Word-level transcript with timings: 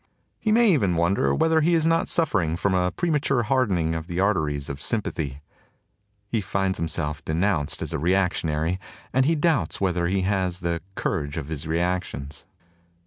He 0.39 0.51
may 0.51 0.67
even 0.71 0.95
wonder 0.95 1.31
whether 1.35 1.61
he 1.61 1.75
is 1.75 1.85
not 1.85 2.07
suffering 2.09 2.57
from 2.57 2.73
a 2.73 2.89
premature 2.89 3.43
hardening 3.43 3.93
of 3.93 4.07
the 4.07 4.19
arteries 4.19 4.67
of 4.67 4.81
sym 4.81 5.03
pathy. 5.03 5.41
He 6.27 6.41
finds 6.41 6.79
himself 6.79 7.23
denounced 7.23 7.83
as 7.83 7.93
a 7.93 7.99
reac 7.99 8.31
tionary; 8.31 8.79
and 9.13 9.25
he 9.27 9.35
doubts 9.35 9.79
whether 9.79 10.07
he 10.07 10.21
has 10.21 10.61
the 10.61 10.81
courage 10.95 11.37
of 11.37 11.49
his 11.49 11.67
reactions. 11.67 12.47